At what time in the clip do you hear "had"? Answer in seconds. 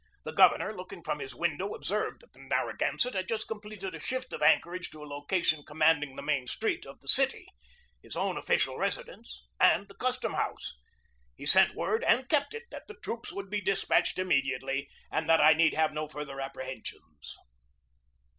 3.13-3.27